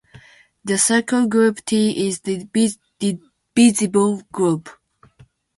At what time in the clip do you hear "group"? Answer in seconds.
1.27-1.63, 4.31-4.67